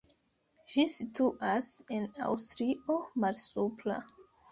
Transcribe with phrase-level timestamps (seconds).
[0.71, 3.99] Ĝi situas en Aŭstrio Malsupra.